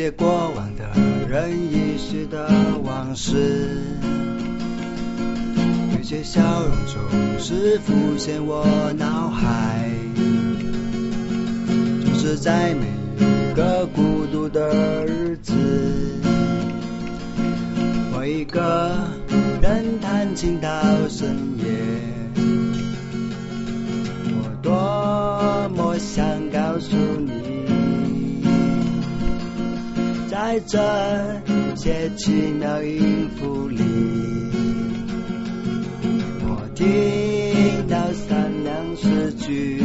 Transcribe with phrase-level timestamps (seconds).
[0.00, 0.84] 些过往的
[1.28, 2.48] 人遗失的
[2.84, 3.82] 往事，
[5.96, 7.02] 有些笑容总
[7.40, 8.64] 是浮现我
[8.96, 9.90] 脑海，
[12.04, 12.86] 总是在每
[13.24, 15.52] 一个孤独的日子，
[18.12, 18.94] 我一个
[19.60, 20.68] 人弹琴到
[21.08, 21.37] 深
[30.38, 30.78] 在这
[31.74, 33.82] 些奇妙音符里，
[36.46, 36.86] 我听
[37.88, 39.82] 到善良诗句，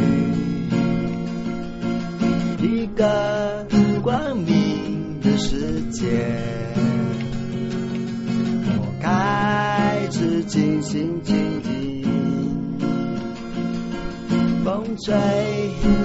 [2.62, 3.66] 一个
[4.00, 6.24] 光明的世界。
[8.78, 12.04] 我开始静心倾听，
[14.64, 15.12] 风吹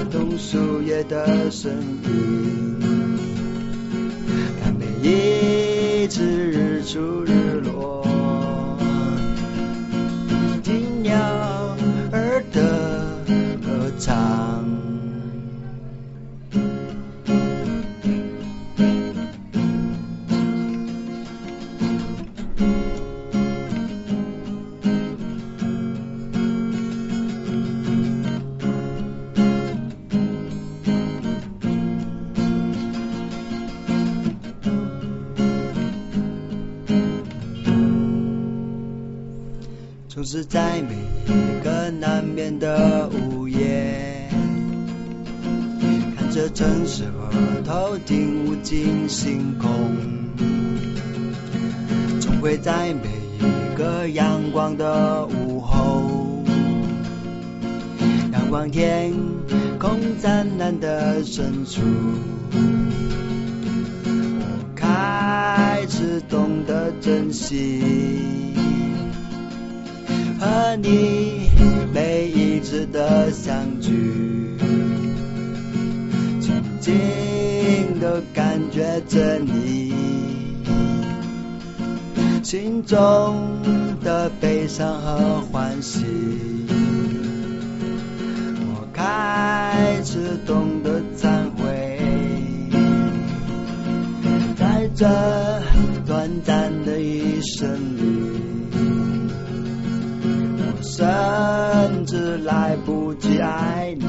[0.09, 1.72] 动树叶的声
[2.03, 2.48] 音。
[5.09, 7.28] 一直日出
[40.20, 40.95] 总是在每
[41.34, 44.27] 一个难眠的午夜，
[46.17, 47.32] 看着城市和
[47.64, 49.70] 头顶无尽星空，
[52.20, 53.08] 总会在每
[53.39, 56.43] 一个阳光的午后，
[58.33, 59.14] 仰望天
[59.80, 61.80] 空湛蓝的深处，
[64.11, 67.82] 我开始懂得珍惜。
[70.39, 71.50] 和你
[71.94, 73.92] 每一次的相聚，
[76.39, 79.94] 静静的感觉着你
[82.42, 83.61] 心中
[84.02, 86.05] 的悲伤和欢喜。
[88.72, 91.99] 我开始懂得忏悔，
[94.55, 95.05] 在这
[96.05, 97.89] 短暂的一生
[100.99, 104.05] 甚至来不及爱你，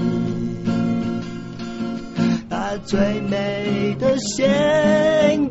[2.48, 5.49] 把最美的献。